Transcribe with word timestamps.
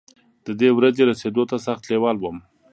ددې 0.45 0.69
ورځې 0.77 1.03
رسېدو 1.11 1.43
ته 1.49 1.57
سخت 1.65 1.83
لېوال 1.89 2.17
وم. 2.19 2.37